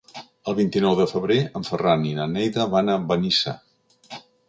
[0.51, 3.59] El vint-i-nou de febrer en Ferran i na Neida van a Benissa.